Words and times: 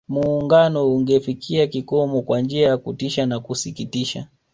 Muungano 0.07 0.95
ungefikia 0.95 1.67
kikomo 1.67 2.21
kwa 2.21 2.41
njia 2.41 2.67
ya 2.67 2.77
kutisha 2.77 3.25
na 3.25 3.39
kusikitisha 3.39 4.27